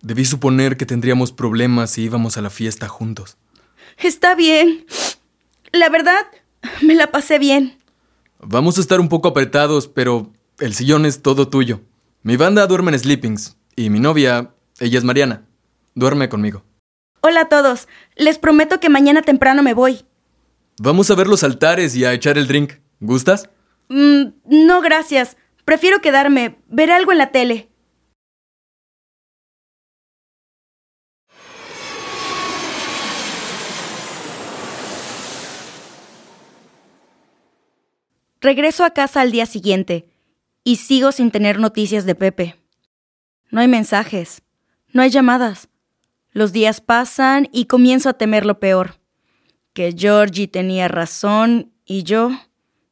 Debí 0.00 0.24
suponer 0.24 0.76
que 0.76 0.86
tendríamos 0.86 1.32
problemas 1.32 1.90
si 1.90 2.02
íbamos 2.02 2.36
a 2.36 2.42
la 2.42 2.50
fiesta 2.50 2.88
juntos. 2.88 3.36
Está 3.98 4.34
bien. 4.34 4.86
La 5.72 5.88
verdad, 5.88 6.26
me 6.82 6.94
la 6.94 7.10
pasé 7.10 7.38
bien. 7.38 7.78
Vamos 8.40 8.78
a 8.78 8.80
estar 8.80 9.00
un 9.00 9.08
poco 9.08 9.28
apretados, 9.28 9.88
pero 9.88 10.32
el 10.60 10.74
sillón 10.74 11.06
es 11.06 11.22
todo 11.22 11.48
tuyo. 11.48 11.80
Mi 12.22 12.36
banda 12.36 12.66
duerme 12.66 12.92
en 12.92 12.98
Sleepings 12.98 13.56
y 13.76 13.90
mi 13.90 14.00
novia, 14.00 14.52
ella 14.80 14.98
es 14.98 15.04
Mariana. 15.04 15.44
Duerme 15.94 16.28
conmigo. 16.28 16.62
Hola 17.20 17.42
a 17.42 17.48
todos. 17.48 17.88
Les 18.16 18.38
prometo 18.38 18.80
que 18.80 18.88
mañana 18.88 19.22
temprano 19.22 19.62
me 19.62 19.74
voy. 19.74 20.04
Vamos 20.80 21.10
a 21.10 21.16
ver 21.16 21.26
los 21.26 21.42
altares 21.42 21.96
y 21.96 22.04
a 22.04 22.12
echar 22.12 22.38
el 22.38 22.46
drink. 22.46 22.74
¿Gustas? 23.00 23.50
Mm, 23.88 24.26
no, 24.44 24.80
gracias. 24.80 25.36
Prefiero 25.64 26.00
quedarme, 26.00 26.58
ver 26.68 26.92
algo 26.92 27.12
en 27.12 27.18
la 27.18 27.32
tele. 27.32 27.67
Regreso 38.40 38.84
a 38.84 38.90
casa 38.90 39.20
al 39.20 39.32
día 39.32 39.46
siguiente 39.46 40.08
y 40.62 40.76
sigo 40.76 41.10
sin 41.12 41.30
tener 41.30 41.58
noticias 41.58 42.04
de 42.04 42.14
Pepe. 42.14 42.56
No 43.50 43.60
hay 43.60 43.68
mensajes, 43.68 44.42
no 44.92 45.02
hay 45.02 45.10
llamadas. 45.10 45.68
Los 46.30 46.52
días 46.52 46.80
pasan 46.80 47.48
y 47.52 47.64
comienzo 47.64 48.08
a 48.08 48.14
temer 48.14 48.46
lo 48.46 48.60
peor. 48.60 49.00
Que 49.72 49.92
Georgie 49.96 50.46
tenía 50.46 50.86
razón 50.86 51.72
y 51.84 52.04
yo 52.04 52.30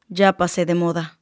ya 0.08 0.36
pasé 0.36 0.66
de 0.66 0.74
moda. 0.74 1.15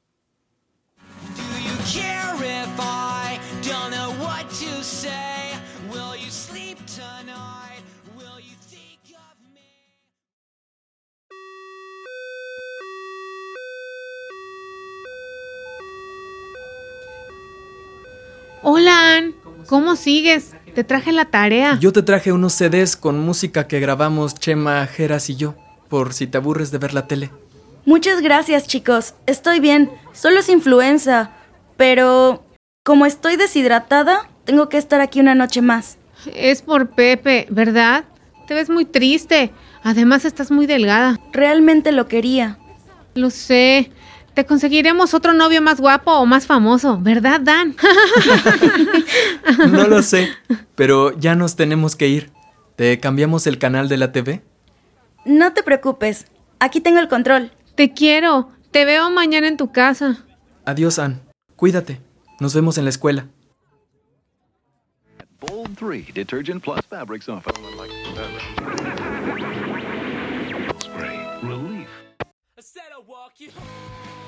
Hola, 18.66 19.16
Ann. 19.18 19.35
¿Cómo 19.66 19.94
sigues? 19.94 20.52
Te 20.75 20.85
traje 20.85 21.12
la 21.12 21.26
tarea. 21.26 21.78
Yo 21.83 21.92
te 21.92 22.02
traje 22.02 22.33
unos 22.33 22.54
CDs 22.54 22.97
con 22.97 23.21
música 23.21 23.68
que 23.68 23.78
grabamos 23.78 24.35
Chema, 24.37 24.87
Geras 24.87 25.28
y 25.28 25.37
yo, 25.37 25.54
por 25.90 26.14
si 26.14 26.26
te 26.26 26.38
aburres 26.38 26.71
de 26.71 26.78
ver 26.78 26.94
la 26.94 27.06
tele. 27.06 27.30
Muchas 27.85 28.23
gracias, 28.23 28.66
chicos. 28.66 29.12
Estoy 29.26 29.61
bien. 29.61 29.90
Solo 30.14 30.40
es 30.40 30.49
influenza. 30.49 31.33
Pero 31.76 32.42
como 32.83 33.04
estoy 33.04 33.37
deshidratada, 33.37 34.30
tengo 34.47 34.71
que 34.71 34.78
estar 34.78 35.02
aquí 35.02 35.21
una 35.21 35.35
noche 35.35 35.61
más. 35.61 35.99
Es 36.35 36.62
por 36.62 36.88
Pepe, 36.88 37.47
¿verdad? 37.50 38.04
Te 38.47 38.54
ves 38.54 38.71
muy 38.71 38.87
triste. 38.87 39.50
Además, 39.83 40.25
estás 40.25 40.50
muy 40.50 40.64
delgada. 40.64 41.21
Realmente 41.35 41.92
lo 41.92 42.09
quería. 42.09 42.59
Lo 43.14 43.28
sé. 43.28 43.92
Te 44.34 44.44
conseguiremos 44.44 45.14
otro 45.14 45.32
novio 45.32 45.62
más 45.62 45.80
guapo 45.80 46.12
o 46.12 46.26
más 46.26 46.46
famoso, 46.46 46.98
¿verdad, 47.00 47.40
Dan? 47.40 47.76
No 49.70 49.86
lo 49.86 50.02
sé, 50.02 50.28
pero 50.74 51.16
ya 51.18 51.36
nos 51.36 51.54
tenemos 51.54 51.94
que 51.94 52.08
ir. 52.08 52.30
¿Te 52.76 52.98
cambiamos 52.98 53.46
el 53.46 53.58
canal 53.58 53.88
de 53.88 53.96
la 53.96 54.10
TV? 54.10 54.42
No 55.24 55.52
te 55.52 55.62
preocupes. 55.62 56.26
Aquí 56.58 56.80
tengo 56.80 56.98
el 56.98 57.08
control. 57.08 57.52
Te 57.76 57.92
quiero. 57.92 58.50
Te 58.72 58.84
veo 58.84 59.10
mañana 59.10 59.46
en 59.46 59.56
tu 59.56 59.70
casa. 59.70 60.24
Adiós, 60.64 60.98
Ann. 60.98 61.22
Cuídate. 61.54 62.00
Nos 62.40 62.54
vemos 62.54 62.76
en 62.78 62.84
la 62.84 62.90
escuela. 62.90 63.28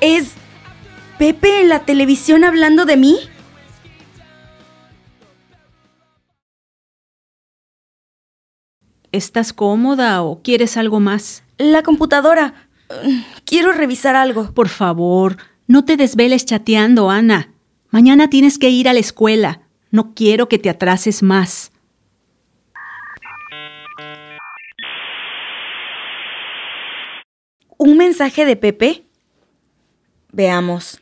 Bold 0.01 0.19
3 0.19 0.29
Detergent 0.29 0.31
Plus 0.31 0.31
Fabric 0.31 0.31
Softener. 0.31 0.31
Spray. 0.31 0.31
Relief. 0.31 0.31
¿Es 0.31 0.35
Pepe 1.19 1.61
en 1.61 1.69
la 1.69 1.85
televisión 1.85 2.45
hablando 2.45 2.85
de 2.85 2.97
mí? 2.97 3.19
¿Estás 9.13 9.53
cómoda 9.55 10.23
o 10.23 10.43
quieres 10.43 10.77
algo 10.77 11.01
más? 11.01 11.43
La 11.59 11.83
computadora. 11.83 12.69
Quiero 13.45 13.73
revisar 13.73 14.15
algo. 14.15 14.53
Por 14.53 14.69
favor, 14.69 15.39
no 15.67 15.85
te 15.85 15.97
desveles 15.97 16.45
chateando, 16.45 17.11
Ana. 17.11 17.55
Mañana 17.89 18.29
tienes 18.29 18.59
que 18.59 18.69
ir 18.69 18.89
a 18.89 18.93
la 18.93 19.01
escuela. 19.01 19.63
No 19.91 20.15
quiero 20.15 20.49
que 20.49 20.59
te 20.59 20.69
atrases 20.69 21.23
más. 21.23 21.73
¿Un 27.79 27.97
mensaje 27.97 28.45
de 28.45 28.57
Pepe? 28.57 29.06
Veamos. 30.37 31.01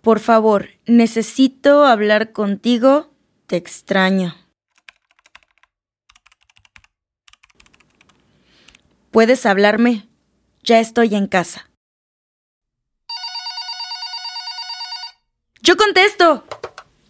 Por 0.00 0.18
favor, 0.18 0.70
necesito 0.86 1.84
hablar 1.84 2.32
contigo. 2.32 3.12
Te 3.46 3.56
extraño. 3.56 4.34
¿Puedes 9.10 9.44
hablarme? 9.44 10.08
Ya 10.62 10.80
estoy 10.80 11.14
en 11.14 11.26
casa. 11.26 11.70
Yo 15.60 15.76
contesto. 15.76 16.46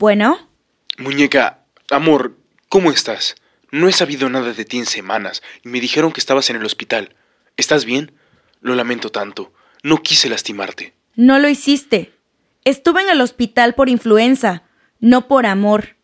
Bueno, 0.01 0.51
Muñeca, 0.99 1.65
amor, 1.93 2.37
¿cómo 2.69 2.91
estás? 2.91 3.37
No 3.71 3.89
he 3.89 3.93
sabido 3.93 4.29
nada 4.29 4.53
de 4.53 4.65
ti 4.65 4.79
en 4.79 4.87
semanas 4.87 5.45
y 5.63 5.69
me 5.69 5.79
dijeron 5.79 6.11
que 6.11 6.19
estabas 6.19 6.51
en 6.51 6.57
el 6.57 6.65
hospital. 6.65 7.15
¿Estás 7.57 7.85
bien? 7.85 8.11
Lo 8.61 8.75
lamento 8.75 9.11
tanto. 9.11 9.53
No 9.85 10.03
quise 10.03 10.29
lastimarte. 10.29 11.01
No 11.15 11.39
lo 11.39 11.49
hiciste. 11.49 12.13
Estuve 12.65 13.03
en 13.03 13.11
el 13.11 13.21
hospital 13.21 13.75
por 13.75 13.89
influenza, 13.89 14.63
no 15.01 15.29
por 15.29 15.47
amor. 15.47 15.97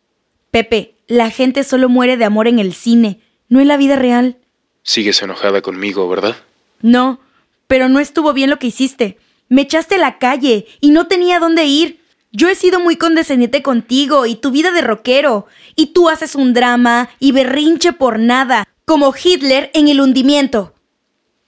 Pepe, 0.51 0.95
la 1.07 1.29
gente 1.29 1.63
solo 1.63 1.89
muere 1.89 2.17
de 2.17 2.25
amor 2.25 2.47
en 2.47 2.59
el 2.59 2.73
cine, 2.73 3.21
no 3.47 3.59
en 3.59 3.67
la 3.67 3.77
vida 3.77 3.95
real. 3.95 4.37
Sigues 4.83 5.21
enojada 5.21 5.61
conmigo, 5.61 6.07
¿verdad? 6.09 6.35
No, 6.81 7.19
pero 7.67 7.89
no 7.89 7.99
estuvo 7.99 8.33
bien 8.33 8.49
lo 8.49 8.59
que 8.59 8.67
hiciste. 8.67 9.17
Me 9.47 9.61
echaste 9.61 9.95
a 9.95 9.99
la 9.99 10.17
calle 10.19 10.67
y 10.79 10.91
no 10.91 11.07
tenía 11.07 11.39
dónde 11.39 11.65
ir. 11.65 11.99
Yo 12.31 12.47
he 12.47 12.55
sido 12.55 12.79
muy 12.79 12.95
condescendiente 12.95 13.63
contigo 13.63 14.25
y 14.25 14.35
tu 14.35 14.51
vida 14.51 14.71
de 14.71 14.81
rockero. 14.81 15.47
Y 15.75 15.87
tú 15.87 16.09
haces 16.09 16.35
un 16.35 16.53
drama 16.53 17.09
y 17.19 17.31
berrinche 17.31 17.93
por 17.93 18.19
nada, 18.19 18.67
como 18.85 19.13
Hitler 19.15 19.71
en 19.73 19.87
el 19.87 20.01
hundimiento. 20.01 20.75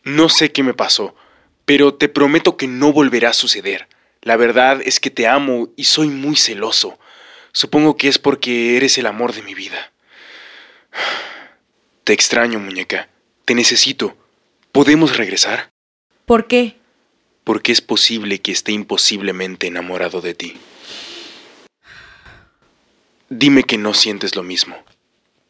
No 0.03 0.29
sé 0.29 0.51
qué 0.51 0.63
me 0.63 0.73
pasó, 0.73 1.15
pero 1.65 1.93
te 1.93 2.09
prometo 2.09 2.57
que 2.57 2.67
no 2.67 2.93
volverá 2.93 3.29
a 3.29 3.33
suceder. 3.33 3.87
La 4.21 4.37
verdad 4.37 4.81
es 4.83 4.99
que 4.99 5.09
te 5.09 5.27
amo 5.27 5.69
y 5.75 5.85
soy 5.85 6.07
muy 6.07 6.35
celoso. 6.35 6.99
Supongo 7.53 7.97
que 7.97 8.07
es 8.07 8.17
porque 8.17 8.77
eres 8.77 8.97
el 8.97 9.07
amor 9.07 9.33
de 9.33 9.41
mi 9.41 9.53
vida. 9.53 9.91
Te 12.03 12.13
extraño, 12.13 12.59
muñeca. 12.59 13.09
Te 13.45 13.55
necesito. 13.55 14.15
¿Podemos 14.71 15.17
regresar? 15.17 15.71
¿Por 16.25 16.47
qué? 16.47 16.77
Porque 17.43 17.71
es 17.71 17.81
posible 17.81 18.39
que 18.39 18.51
esté 18.51 18.71
imposiblemente 18.71 19.67
enamorado 19.67 20.21
de 20.21 20.33
ti. 20.33 20.57
Dime 23.29 23.63
que 23.63 23.77
no 23.77 23.93
sientes 23.93 24.35
lo 24.35 24.43
mismo. 24.43 24.75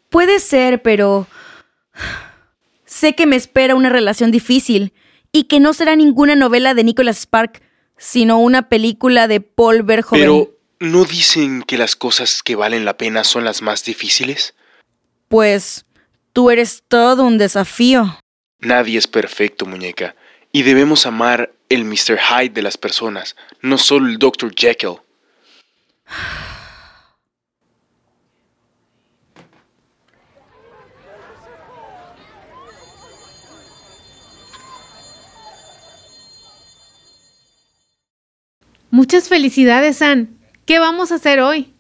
Puede 0.10 0.40
ser, 0.40 0.82
pero... 0.82 1.28
Sé 2.86 3.16
que 3.16 3.26
me 3.26 3.36
espera 3.36 3.76
una 3.76 3.90
relación 3.90 4.32
difícil 4.32 4.94
y 5.32 5.46
que 5.46 5.60
no 5.60 5.74
será 5.74 5.96
ninguna 5.96 6.36
novela 6.36 6.74
de 6.74 6.84
Nicholas 6.84 7.20
Spark, 7.20 7.62
sino 7.98 8.40
una 8.40 8.70
película 8.70 9.28
de 9.28 9.42
Paul 9.42 9.84
Verhoeven. 9.84 10.20
Pero, 10.20 10.58
¿no 10.80 11.06
dicen 11.06 11.64
que 11.64 11.78
las 11.78 11.96
cosas 11.96 12.44
que 12.44 12.56
valen 12.56 12.86
la 12.86 12.98
pena 12.98 13.24
son 13.24 13.44
las 13.44 13.62
más 13.62 13.84
difíciles? 13.84 14.56
Pues 15.28 15.86
tú 16.34 16.52
eres 16.52 16.84
todo 16.88 17.24
un 17.24 17.38
desafío. 17.38 18.18
Nadie 18.60 18.98
es 18.98 19.08
perfecto, 19.08 19.66
muñeca, 19.66 20.16
y 20.52 20.64
debemos 20.64 21.06
amar 21.06 21.54
el 21.70 21.86
Mr. 21.86 22.20
Hyde 22.20 22.50
de 22.50 22.62
las 22.62 22.78
personas, 22.78 23.36
no 23.62 23.78
solo 23.78 24.08
el 24.08 24.18
Dr. 24.18 24.54
Jekyll. 24.54 24.98
Muchas 38.92 39.30
felicidades, 39.30 40.02
Ann. 40.02 40.38
¿Qué 40.66 40.78
vamos 40.78 41.12
a 41.12 41.16
hacer 41.16 41.40
hoy? 41.40 41.74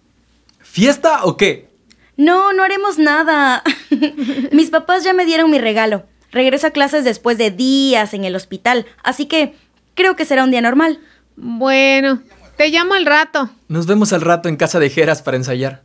¿Fiesta 0.60 1.26
o 1.26 1.36
qué? 1.36 1.69
No, 2.15 2.54
no 2.54 2.63
haremos 2.63 2.97
nada. 2.97 3.63
Mis 4.54 4.69
papás 4.69 5.04
ya 5.04 5.13
me 5.13 5.26
dieron 5.26 5.52
mi 5.52 5.60
regalo. 5.60 6.06
Regreso 6.32 6.67
a 6.67 6.71
clases 6.71 7.04
después 7.04 7.38
de 7.38 7.52
días 7.52 8.13
en 8.13 8.24
el 8.24 8.36
hospital, 8.36 8.86
así 9.04 9.26
que 9.26 9.54
creo 9.95 10.15
que 10.15 10.24
será 10.24 10.45
un 10.45 10.52
día 10.52 10.62
normal. 10.62 11.00
Bueno, 11.36 12.21
te 12.56 12.69
llamo 12.69 12.93
al 12.93 13.06
rato. 13.06 13.50
Nos 13.67 13.86
vemos 13.86 14.13
al 14.13 14.21
rato 14.21 14.47
en 14.47 14.56
casa 14.56 14.80
de 14.80 14.89
Jeras 14.89 15.21
para 15.21 15.36
ensayar. 15.36 15.84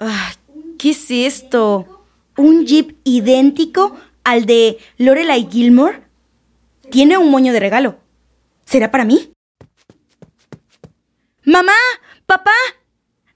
Ah, 0.00 0.32
¿Qué 0.78 0.90
es 0.90 1.10
esto? 1.10 2.06
¿Un 2.38 2.64
jeep 2.64 2.96
idéntico 3.04 3.94
al 4.24 4.46
de 4.46 4.78
Lorelai 4.96 5.46
Gilmore? 5.50 6.11
Tiene 6.92 7.16
un 7.16 7.30
moño 7.30 7.54
de 7.54 7.58
regalo. 7.58 7.98
¿Será 8.66 8.90
para 8.90 9.06
mí? 9.06 9.32
¡Mamá! 11.42 11.72
¡Papá! 12.26 12.52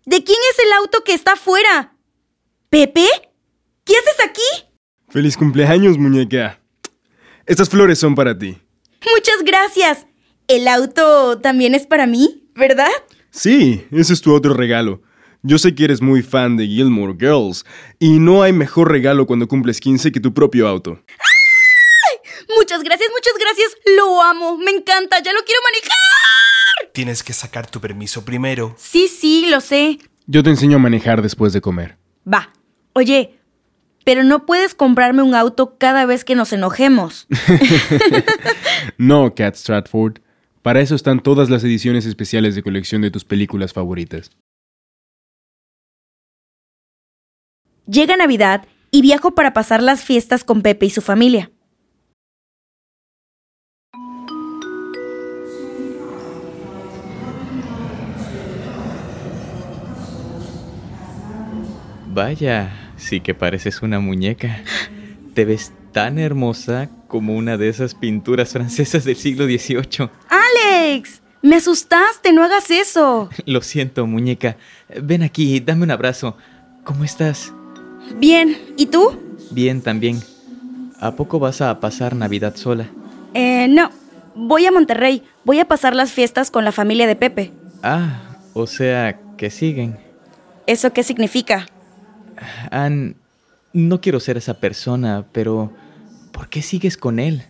¿De 0.05 0.23
quién 0.23 0.38
es 0.53 0.59
el 0.59 0.73
auto 0.75 1.03
que 1.03 1.14
está 1.14 1.33
afuera? 1.33 1.97
¿Pepe? 2.69 3.07
¿Qué 3.85 3.95
haces 3.97 4.29
aquí? 4.29 4.69
Feliz 5.09 5.38
cumpleaños, 5.38 5.97
muñeca. 5.97 6.61
Estas 7.47 7.71
flores 7.71 7.99
son 7.99 8.14
para 8.14 8.37
ti. 8.37 8.59
Muchas 9.14 9.42
gracias. 9.42 10.07
El 10.49 10.69
auto 10.69 11.38
también 11.40 11.75
es 11.75 11.87
para 11.87 12.07
mí, 12.07 12.51
¿verdad? 12.55 12.90
Sí, 13.31 13.87
ese 13.90 14.12
es 14.12 14.21
tu 14.21 14.35
otro 14.35 14.53
regalo. 14.53 15.01
Yo 15.42 15.57
sé 15.57 15.75
que 15.75 15.85
eres 15.85 16.03
muy 16.03 16.23
fan 16.23 16.59
de 16.59 16.66
Gilmore 16.66 17.16
Girls, 17.19 17.64
y 17.99 18.19
no 18.19 18.42
hay 18.42 18.53
mejor 18.53 18.90
regalo 18.90 19.27
cuando 19.27 19.49
cumples 19.49 19.81
15 19.81 20.12
que 20.12 20.21
tu 20.21 20.35
propio 20.35 20.69
auto. 20.69 21.01
Muchas 22.55 22.83
gracias, 22.83 23.11
muchas 23.11 23.35
gracias. 23.39 23.77
Lo 23.97 24.23
amo, 24.23 24.59
me 24.59 24.71
encanta, 24.71 25.19
ya 25.23 25.33
lo 25.33 25.41
quiero 25.45 25.61
manejar. 25.63 26.93
Tienes 26.93 27.23
que 27.23 27.33
sacar 27.33 27.71
tu 27.71 27.81
permiso 27.81 28.25
primero. 28.25 28.75
Sí, 28.79 29.09
sí, 29.09 29.47
lo 29.49 29.61
sé. 29.61 29.99
Yo 30.27 30.43
te 30.43 30.51
enseño 30.51 30.77
a 30.77 30.81
manejar 30.81 31.23
después 31.23 31.53
de 31.53 31.61
comer. 31.61 31.97
Va. 32.27 32.53
Oye, 32.93 33.39
pero 34.05 34.25
no 34.25 34.47
puedes 34.47 34.75
comprarme 34.75 35.23
un 35.23 35.35
auto 35.35 35.77
cada 35.79 36.07
vez 36.07 36.25
que 36.25 36.35
nos 36.35 36.53
enojemos. 36.53 37.27
no, 38.99 39.35
Cat 39.35 39.57
Stratford. 39.57 40.19
Para 40.63 40.81
eso 40.81 40.95
están 40.95 41.21
todas 41.21 41.51
las 41.51 41.63
ediciones 41.65 42.07
especiales 42.07 42.55
de 42.55 42.63
colección 42.63 43.03
de 43.03 43.11
tus 43.11 43.25
películas 43.25 43.73
favoritas. 43.73 44.31
Llega 47.87 48.17
Navidad 48.17 48.67
y 48.91 49.03
viajo 49.03 49.35
para 49.35 49.53
pasar 49.53 49.83
las 49.83 50.03
fiestas 50.03 50.43
con 50.43 50.63
Pepe 50.63 50.87
y 50.87 50.91
su 50.91 51.03
familia. 51.03 51.51
Vaya, 62.16 62.72
sí 62.96 63.20
que 63.20 63.35
pareces 63.35 63.83
una 63.83 64.00
muñeca. 64.00 64.62
Te 65.35 65.44
ves 65.44 65.74
tan 65.92 66.18
hermosa 66.18 66.88
como 67.09 67.37
una 67.37 67.59
de 67.59 67.68
esas 67.68 67.94
pinturas 67.94 68.55
francesas 68.55 69.05
del 69.05 69.16
siglo 69.16 69.44
XVIII. 69.44 70.09
¡Alex! 70.31 71.20
Me 71.42 71.57
asustaste, 71.57 72.33
no 72.33 72.42
hagas 72.42 72.70
eso. 72.70 73.29
Lo 73.44 73.61
siento, 73.61 74.07
muñeca. 74.07 74.57
Ven 75.02 75.22
aquí, 75.22 75.61
dame 75.61 75.83
un 75.83 75.90
abrazo. 75.90 76.38
¿Cómo 76.85 77.05
estás? 77.05 77.52
Bien, 78.16 78.57
¿y 78.79 78.87
tú? 78.87 79.20
Bien, 79.50 79.83
también. 79.83 80.18
¿A 80.98 81.16
poco 81.16 81.38
vas 81.38 81.61
a 81.61 81.81
pasar 81.81 82.16
Navidad 82.16 82.57
sola? 82.57 82.88
Eh, 83.35 83.66
no. 83.68 83.90
Voy 84.35 84.64
a 84.64 84.72
Monterrey. 84.72 85.22
Voy 85.44 85.61
a 85.61 85.68
pasar 85.68 85.94
las 85.94 86.12
fiestas 86.12 86.50
con 86.50 86.64
la 86.64 86.72
familia 86.72 87.07
de 87.07 87.16
Pepe. 87.16 87.52
Ah, 87.83 88.38
o 88.55 88.66
sea, 88.66 89.20
que 89.37 89.50
siguen. 89.50 89.98
¿Eso 90.66 90.94
qué 90.94 91.02
significa? 91.02 91.66
Ann, 92.70 93.16
no 93.72 94.01
quiero 94.01 94.20
ser 94.20 94.37
esa 94.37 94.61
persona, 94.61 95.27
pero 95.33 95.72
¿por 96.33 96.49
qué 96.49 96.62
sigues 96.62 96.96
con 96.96 97.18
él? 97.18 97.42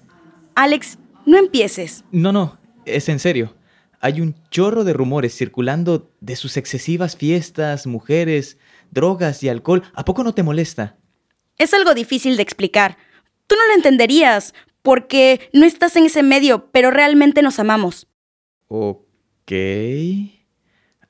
Alex, 0.54 0.98
no 1.24 1.38
empieces. 1.38 2.04
No, 2.12 2.32
no, 2.32 2.58
es 2.84 3.08
en 3.08 3.18
serio. 3.18 3.54
Hay 4.00 4.20
un 4.20 4.36
chorro 4.50 4.84
de 4.84 4.92
rumores 4.92 5.36
circulando 5.36 6.12
de 6.20 6.36
sus 6.36 6.56
excesivas 6.56 7.16
fiestas, 7.16 7.86
mujeres, 7.86 8.58
drogas 8.90 9.42
y 9.42 9.48
alcohol. 9.48 9.82
¿A 9.94 10.04
poco 10.04 10.22
no 10.22 10.34
te 10.34 10.42
molesta? 10.42 10.96
Es 11.58 11.72
algo 11.74 11.94
difícil 11.94 12.36
de 12.36 12.42
explicar. 12.42 12.98
Tú 13.46 13.56
no 13.56 13.66
lo 13.66 13.74
entenderías, 13.74 14.54
porque 14.86 15.50
no 15.52 15.66
estás 15.66 15.96
en 15.96 16.04
ese 16.04 16.22
medio, 16.22 16.70
pero 16.70 16.92
realmente 16.92 17.42
nos 17.42 17.58
amamos. 17.58 18.06
Ok. 18.68 19.50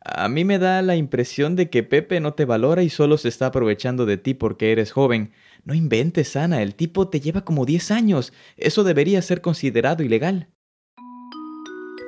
A 0.09 0.29
mí 0.29 0.45
me 0.45 0.61
da 0.61 0.83
la 0.83 0.95
impresión 0.95 1.57
de 1.57 1.69
que 1.69 1.83
Pepe 1.83 2.21
no 2.21 2.35
te 2.35 2.45
valora 2.45 2.85
y 2.85 2.91
solo 2.91 3.19
se 3.19 3.29
está 3.29 3.47
aprovechando 3.47 4.07
de 4.07 4.17
ti 4.17 4.35
porque 4.35 4.71
eres 4.71 4.93
joven. 4.93 5.33
No 5.65 5.75
inventes, 5.75 6.37
Ana, 6.37 6.63
el 6.63 6.77
tipo 6.77 7.09
te 7.09 7.19
lleva 7.19 7.45
como 7.45 7.67
10 7.67 7.91
años. 7.91 8.33
Eso 8.57 8.85
debería 8.85 9.21
ser 9.21 9.41
considerado 9.41 10.05
ilegal. 10.05 10.49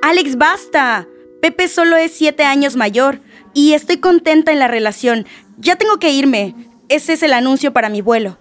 Alex, 0.01 0.37
basta. 0.37 1.09
Pepe 1.41 1.67
solo 1.67 1.97
es 1.97 2.13
7 2.13 2.41
años 2.45 2.77
mayor 2.77 3.19
y 3.53 3.73
estoy 3.73 3.97
contenta 3.97 4.53
en 4.53 4.59
la 4.59 4.69
relación. 4.69 5.25
Ya 5.57 5.75
tengo 5.75 5.97
que 5.99 6.13
irme. 6.13 6.55
Ese 6.87 7.13
es 7.13 7.23
el 7.23 7.33
anuncio 7.33 7.73
para 7.73 7.89
mi 7.89 7.99
vuelo. 7.99 8.37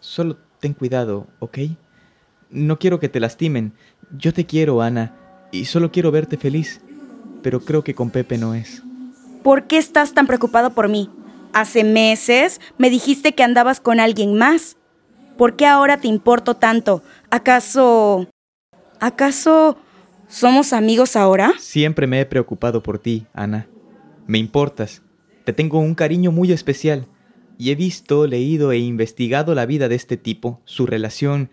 Solo 0.00 0.38
ten 0.58 0.74
cuidado, 0.74 1.28
¿ok? 1.38 1.58
No 2.50 2.80
quiero 2.80 2.98
que 2.98 3.08
te 3.08 3.20
lastimen. 3.20 3.74
Yo 4.18 4.32
te 4.32 4.44
quiero, 4.44 4.82
Ana, 4.82 5.14
y 5.52 5.66
solo 5.66 5.92
quiero 5.92 6.10
verte 6.10 6.36
feliz 6.36 6.80
pero 7.44 7.60
creo 7.60 7.84
que 7.84 7.94
con 7.94 8.08
Pepe 8.08 8.38
no 8.38 8.54
es. 8.54 8.82
¿Por 9.42 9.66
qué 9.66 9.76
estás 9.76 10.14
tan 10.14 10.26
preocupado 10.26 10.70
por 10.74 10.88
mí? 10.88 11.10
Hace 11.52 11.84
meses 11.84 12.58
me 12.78 12.88
dijiste 12.88 13.34
que 13.34 13.42
andabas 13.42 13.80
con 13.80 14.00
alguien 14.00 14.34
más. 14.34 14.78
¿Por 15.36 15.54
qué 15.54 15.66
ahora 15.66 15.98
te 15.98 16.08
importo 16.08 16.54
tanto? 16.56 17.02
¿Acaso... 17.30 18.26
¿Acaso 18.98 19.76
somos 20.26 20.72
amigos 20.72 21.16
ahora? 21.16 21.52
Siempre 21.58 22.06
me 22.06 22.18
he 22.18 22.24
preocupado 22.24 22.82
por 22.82 22.98
ti, 22.98 23.26
Ana. 23.34 23.68
Me 24.26 24.38
importas. 24.38 25.02
Te 25.44 25.52
tengo 25.52 25.80
un 25.80 25.94
cariño 25.94 26.32
muy 26.32 26.50
especial. 26.50 27.06
Y 27.58 27.70
he 27.70 27.74
visto, 27.74 28.26
leído 28.26 28.72
e 28.72 28.78
investigado 28.78 29.54
la 29.54 29.66
vida 29.66 29.88
de 29.88 29.96
este 29.96 30.16
tipo, 30.16 30.62
su 30.64 30.86
relación. 30.86 31.50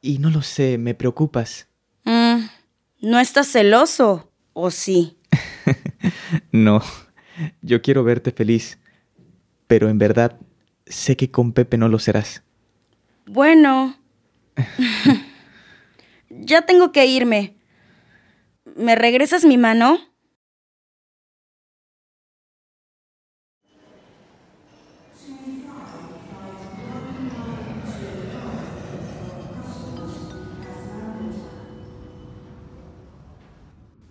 Y 0.00 0.18
no 0.18 0.30
lo 0.30 0.42
sé, 0.42 0.78
me 0.78 0.94
preocupas. 0.94 1.68
Mm, 2.04 2.46
no 3.02 3.20
estás 3.20 3.46
celoso. 3.46 4.31
¿O 4.52 4.70
sí? 4.70 5.16
no, 6.52 6.82
yo 7.62 7.82
quiero 7.82 8.04
verte 8.04 8.32
feliz, 8.32 8.78
pero 9.66 9.88
en 9.88 9.98
verdad 9.98 10.38
sé 10.86 11.16
que 11.16 11.30
con 11.30 11.52
Pepe 11.52 11.78
no 11.78 11.88
lo 11.88 11.98
serás. 11.98 12.42
Bueno, 13.26 13.96
ya 16.30 16.62
tengo 16.62 16.92
que 16.92 17.06
irme. 17.06 17.56
¿Me 18.76 18.94
regresas 18.94 19.44
mi 19.44 19.58
mano? 19.58 19.98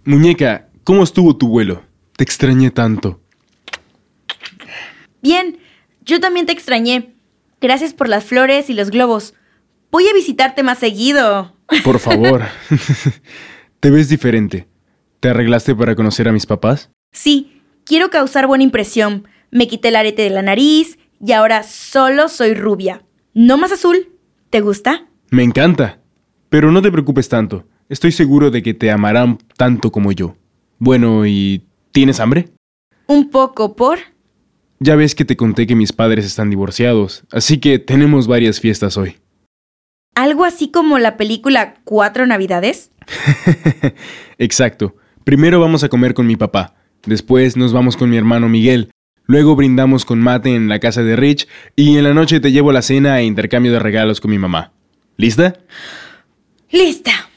Muñeca, 0.03 0.67
¿cómo 0.83 1.03
estuvo 1.03 1.35
tu 1.37 1.47
vuelo? 1.47 1.83
Te 2.17 2.23
extrañé 2.23 2.71
tanto. 2.71 3.21
Bien, 5.21 5.59
yo 6.03 6.19
también 6.19 6.45
te 6.45 6.51
extrañé. 6.53 7.13
Gracias 7.59 7.93
por 7.93 8.09
las 8.09 8.23
flores 8.25 8.69
y 8.69 8.73
los 8.73 8.89
globos. 8.89 9.35
Voy 9.91 10.07
a 10.07 10.13
visitarte 10.13 10.63
más 10.63 10.79
seguido. 10.79 11.55
Por 11.83 11.99
favor. 11.99 12.43
te 13.79 13.91
ves 13.91 14.09
diferente. 14.09 14.67
¿Te 15.19 15.29
arreglaste 15.29 15.75
para 15.75 15.95
conocer 15.95 16.27
a 16.27 16.31
mis 16.31 16.47
papás? 16.47 16.89
Sí, 17.11 17.61
quiero 17.85 18.09
causar 18.09 18.47
buena 18.47 18.63
impresión. 18.63 19.27
Me 19.51 19.67
quité 19.67 19.89
el 19.89 19.97
arete 19.97 20.23
de 20.23 20.31
la 20.31 20.41
nariz 20.41 20.97
y 21.23 21.33
ahora 21.33 21.61
solo 21.61 22.27
soy 22.29 22.55
rubia. 22.55 23.03
No 23.35 23.57
más 23.57 23.71
azul. 23.71 24.09
¿Te 24.49 24.61
gusta? 24.61 25.05
Me 25.29 25.43
encanta. 25.43 25.99
Pero 26.49 26.71
no 26.71 26.81
te 26.81 26.91
preocupes 26.91 27.29
tanto. 27.29 27.65
Estoy 27.91 28.13
seguro 28.13 28.51
de 28.51 28.63
que 28.63 28.73
te 28.73 28.89
amarán 28.89 29.38
tanto 29.58 29.91
como 29.91 30.13
yo. 30.13 30.38
Bueno, 30.80 31.25
¿y 31.25 31.65
tienes 31.91 32.21
hambre? 32.21 32.47
Un 33.06 33.30
poco, 33.30 33.75
¿por? 33.75 33.99
Ya 34.80 34.95
ves 34.95 35.13
que 35.13 35.25
te 35.25 35.36
conté 35.36 35.67
que 35.67 35.75
mis 35.75 35.91
padres 35.91 36.23
están 36.23 36.49
divorciados, 36.49 37.25
así 37.34 37.58
que 37.58 37.80
tenemos 37.80 38.27
varias 38.27 38.62
fiestas 38.62 38.95
hoy. 38.95 39.17
¿Algo 40.15 40.45
así 40.45 40.71
como 40.71 40.99
la 40.99 41.17
película 41.17 41.73
Cuatro 41.84 42.25
Navidades? 42.25 42.91
Exacto. 44.38 44.95
Primero 45.25 45.60
vamos 45.60 45.84
a 45.84 45.89
comer 45.89 46.13
con 46.13 46.25
mi 46.27 46.38
papá, 46.38 46.75
después 47.06 47.58
nos 47.58 47.73
vamos 47.73 47.97
con 47.97 48.10
mi 48.10 48.15
hermano 48.15 48.47
Miguel, 48.47 48.89
luego 49.25 49.58
brindamos 49.58 50.06
con 50.06 50.21
mate 50.21 50.56
en 50.56 50.69
la 50.69 50.80
casa 50.80 51.04
de 51.04 51.17
Rich 51.17 51.45
y 51.75 51.97
en 51.97 52.06
la 52.06 52.13
noche 52.13 52.39
te 52.39 52.54
llevo 52.54 52.71
la 52.71 52.84
cena 52.84 53.19
e 53.19 53.25
intercambio 53.25 53.73
de 53.73 53.80
regalos 53.80 54.21
con 54.21 54.32
mi 54.32 54.38
mamá. 54.38 54.71
¿Lista? 55.17 55.60
Lista. 56.69 57.31